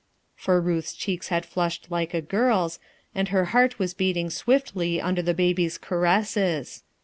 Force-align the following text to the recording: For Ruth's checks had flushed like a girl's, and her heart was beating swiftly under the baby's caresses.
For 0.35 0.59
Ruth's 0.59 0.95
checks 0.95 1.27
had 1.27 1.45
flushed 1.45 1.91
like 1.91 2.15
a 2.15 2.21
girl's, 2.21 2.79
and 3.13 3.27
her 3.27 3.45
heart 3.53 3.77
was 3.77 3.93
beating 3.93 4.31
swiftly 4.31 4.99
under 4.99 5.21
the 5.21 5.35
baby's 5.35 5.77
caresses. 5.77 6.81